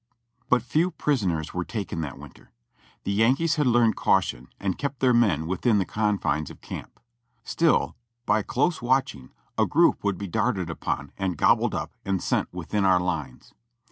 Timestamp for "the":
3.03-3.11, 5.77-5.85